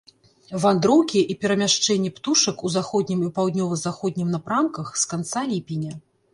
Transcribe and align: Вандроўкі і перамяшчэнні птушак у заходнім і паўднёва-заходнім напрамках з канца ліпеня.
Вандроўкі 0.61 1.19
і 1.33 1.35
перамяшчэнні 1.43 2.11
птушак 2.17 2.65
у 2.69 2.73
заходнім 2.77 3.19
і 3.29 3.31
паўднёва-заходнім 3.37 4.35
напрамках 4.39 4.87
з 5.03 5.15
канца 5.17 5.49
ліпеня. 5.55 5.93